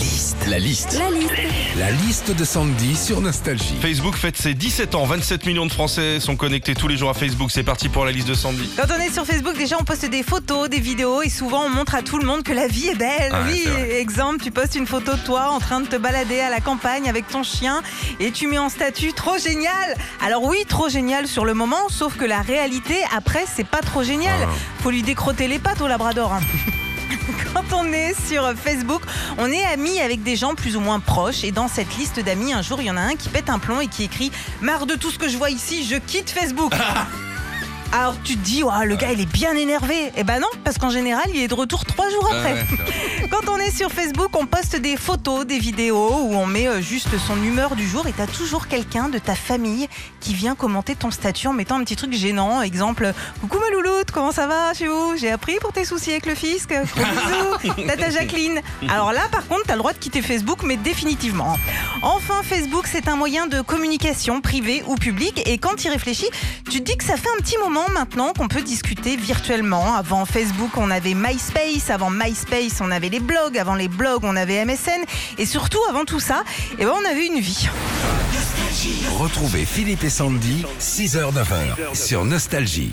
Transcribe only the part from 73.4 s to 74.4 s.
avant les blogs, on